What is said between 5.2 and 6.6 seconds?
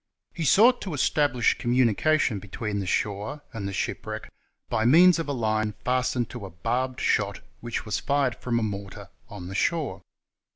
a line fastened to a